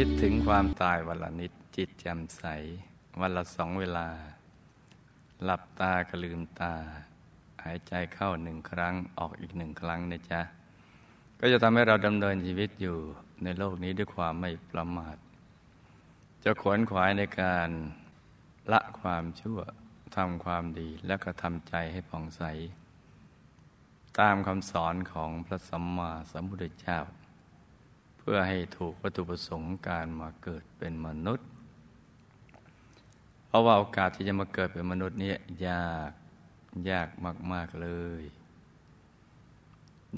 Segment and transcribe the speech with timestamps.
[0.00, 2.44] คิดถึงความตายวันละนิดจิตแจ่มใส
[3.20, 4.08] วันละสองเวลา
[5.44, 6.74] หลับตาก็ลืมตา
[7.64, 10.40] หายใจเข้าหนึ่งครั้งออกอีกหนึ่งครั้งนะจ๊ะ
[11.40, 12.96] ก็จะทำให้เราดำเนินชีวิตอยู่
[13.44, 15.16] ในโลกนี้ด้วยความไม่ประมาท
[16.44, 17.68] จะขวนขวายในการ
[18.72, 19.58] ละความชั่ว
[20.16, 22.42] ทำความดีแล้วก็ทำใจให้ผ่องใส
[24.20, 26.98] ตามคำสอนของพระสัมมาสัมพุทธเจ้า
[28.28, 31.46] พื่อให้ถูกวัตถุประสงค์การมาเกิดเป็นมนุษย์
[33.46, 35.34] เพราะว่าโอกาสที่จะมาเกิดเป็นมนุษย์นี้
[35.66, 36.12] ยาก
[36.90, 37.08] ยาก
[37.52, 37.88] มาก ๆ เล
[38.20, 38.22] ย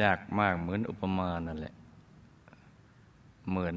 [0.00, 1.74] ยากมากเหมือนอุปมานั่นแหละ
[3.50, 3.76] เหมือน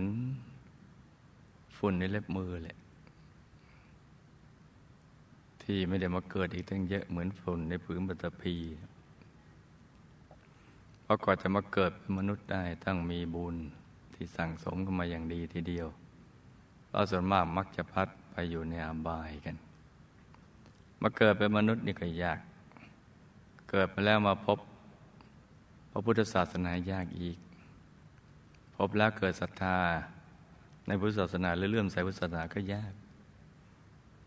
[1.78, 2.78] ฝุ่นในเล็บมือแหละ
[5.62, 8.56] ที่ไม่ได้มาเกิดอีกตั้งเยอะเหมือนฝุ่นในผืนบัตพี
[11.04, 13.58] เพราะก่อนจะมาเกิดเป็นมนุษย์ได้ต้องมีบุญ
[14.22, 15.88] ที่สั่งสมกันมาอย่างดีทีเดียว
[16.92, 19.56] เราส่วนมากมักจะพัดไปอยู่ในอบายกัน
[21.02, 22.40] มาเกิดเป็นมนุษย์นี่ก็ยาก
[23.70, 24.58] เกิดมาแล้วมาพบ
[25.92, 27.38] พระพุทธศาสนายากอีก
[28.76, 29.78] พบแล้วเกิดศรัทธา
[30.88, 32.94] ในพุทธศาสนาหรือเลื่อมใสพุทธศาสนาก็ยาก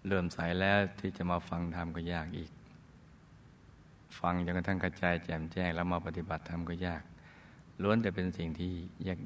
[0.07, 2.51] เริ่อมใสแล้วที่จะมาฟังธรรมก็ยากอีก
[4.19, 7.03] ฟังจนกระทั่งกระจายแจ่มแจ้งแล้วมาปฏิบัติธรรมก็ยาก
[7.83, 8.73] ล้วนแต่เป็นสิ่งที่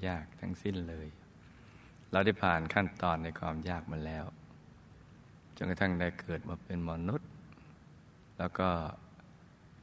[0.07, 1.09] ยากๆทั้งสิ้นเลย
[2.13, 4.25] เราได้ผ่านขั้นตอนในความยากมาแล้ว
[5.57, 7.29] จนกระทั่งได้เกิดมาเป็นมนุษย์
[8.39, 8.69] แล้วก็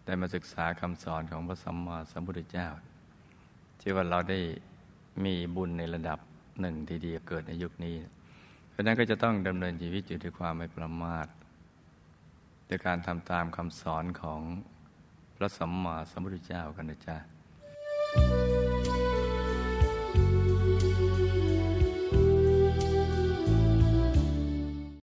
[0.05, 2.67] ได้มาศึกษาคำสอนของพระสัมมาสัมพุทธเจ้า
[3.79, 4.39] ที่ว่าเราได้
[5.25, 6.19] มีบุญในระดับ
[6.61, 7.95] หนึ่งทีเดียวเกิดในยุคนี้
[8.69, 11.27] เพราะนั้นก็จะต้องดำเนินชีวิตอยู่ด้วยความไม่ประมาท
[12.69, 14.41] ด้วยการทำตามคำสอนของ
[15.35, 18.42] พระสัมมาสัมพุทธเจ้ากันนะจ๊ะ